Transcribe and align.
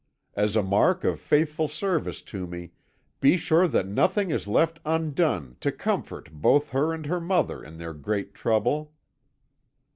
As 0.33 0.55
a 0.55 0.63
mark 0.63 1.03
of 1.03 1.19
faithful 1.19 1.67
service 1.67 2.23
to 2.23 2.47
me, 2.47 2.71
be 3.19 3.37
sure 3.37 3.67
that 3.67 3.85
nothing 3.85 4.31
is 4.31 4.47
left 4.47 4.79
undone 4.83 5.57
to 5.59 5.71
comfort 5.71 6.31
both 6.31 6.69
her 6.69 6.91
and 6.91 7.05
her 7.05 7.21
mother 7.21 7.63
in 7.63 7.77
their 7.77 7.93
great 7.93 8.33
trouble.' 8.33 8.93